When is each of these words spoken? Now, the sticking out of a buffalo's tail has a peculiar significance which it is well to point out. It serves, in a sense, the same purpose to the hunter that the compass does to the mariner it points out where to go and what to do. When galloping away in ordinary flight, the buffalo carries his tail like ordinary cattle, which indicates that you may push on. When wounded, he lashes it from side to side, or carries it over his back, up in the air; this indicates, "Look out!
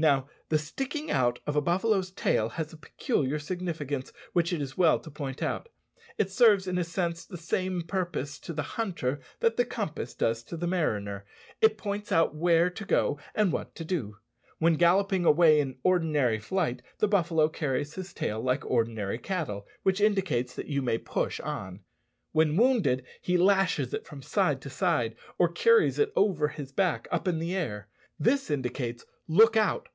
Now, 0.00 0.28
the 0.48 0.58
sticking 0.60 1.10
out 1.10 1.40
of 1.44 1.56
a 1.56 1.60
buffalo's 1.60 2.12
tail 2.12 2.50
has 2.50 2.72
a 2.72 2.76
peculiar 2.76 3.40
significance 3.40 4.12
which 4.32 4.52
it 4.52 4.62
is 4.62 4.78
well 4.78 5.00
to 5.00 5.10
point 5.10 5.42
out. 5.42 5.68
It 6.18 6.30
serves, 6.30 6.68
in 6.68 6.78
a 6.78 6.84
sense, 6.84 7.24
the 7.24 7.36
same 7.36 7.82
purpose 7.82 8.38
to 8.42 8.52
the 8.52 8.62
hunter 8.62 9.18
that 9.40 9.56
the 9.56 9.64
compass 9.64 10.14
does 10.14 10.44
to 10.44 10.56
the 10.56 10.68
mariner 10.68 11.24
it 11.60 11.76
points 11.76 12.12
out 12.12 12.32
where 12.32 12.70
to 12.70 12.84
go 12.84 13.18
and 13.34 13.50
what 13.50 13.74
to 13.74 13.84
do. 13.84 14.18
When 14.58 14.74
galloping 14.74 15.24
away 15.24 15.58
in 15.58 15.78
ordinary 15.82 16.38
flight, 16.38 16.80
the 16.98 17.08
buffalo 17.08 17.48
carries 17.48 17.94
his 17.94 18.12
tail 18.14 18.40
like 18.40 18.64
ordinary 18.66 19.18
cattle, 19.18 19.66
which 19.82 20.00
indicates 20.00 20.54
that 20.54 20.68
you 20.68 20.80
may 20.80 20.98
push 20.98 21.40
on. 21.40 21.80
When 22.30 22.56
wounded, 22.56 23.04
he 23.20 23.36
lashes 23.36 23.92
it 23.92 24.06
from 24.06 24.22
side 24.22 24.60
to 24.60 24.70
side, 24.70 25.16
or 25.40 25.48
carries 25.48 25.98
it 25.98 26.12
over 26.14 26.46
his 26.46 26.70
back, 26.70 27.08
up 27.10 27.26
in 27.26 27.40
the 27.40 27.56
air; 27.56 27.88
this 28.20 28.48
indicates, 28.48 29.04
"Look 29.30 29.56
out! 29.58 29.86